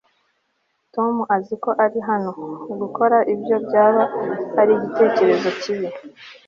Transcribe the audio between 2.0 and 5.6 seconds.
hano? gukora ibyo byaba ari igitekerezo